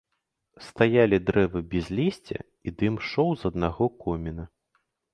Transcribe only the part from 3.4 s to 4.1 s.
з аднаго